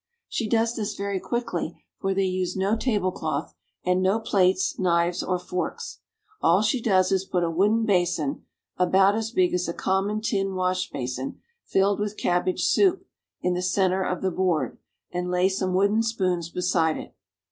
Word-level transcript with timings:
She 0.27 0.49
does 0.49 0.75
this 0.75 0.95
very 0.95 1.19
quickly, 1.19 1.77
for 1.99 2.15
they 2.15 2.25
use 2.25 2.55
no 2.55 2.75
tablecloth, 2.75 3.53
and 3.85 4.01
no 4.01 4.19
plates, 4.19 4.79
knives, 4.79 5.21
or 5.21 5.37
forks. 5.37 5.99
All 6.41 6.63
she 6.63 6.81
does 6.81 7.11
is 7.11 7.23
to 7.25 7.29
put 7.29 7.43
a 7.43 7.51
wooden 7.51 7.85
basin, 7.85 8.43
about 8.77 9.13
as 9.13 9.29
big 9.29 9.53
as 9.53 9.67
a 9.67 9.75
common 9.75 10.19
tin 10.21 10.55
washbasin, 10.55 11.35
filled 11.65 11.99
with 11.99 12.17
cabbage 12.17 12.63
soup, 12.65 13.05
in 13.41 13.53
the 13.53 13.61
center 13.61 14.01
of 14.01 14.23
the 14.23 14.31
board, 14.31 14.79
and 15.11 15.29
lay 15.29 15.47
some 15.47 15.75
wooden 15.75 16.01
spoons 16.01 16.49
beside 16.49 16.97
it. 16.97 17.13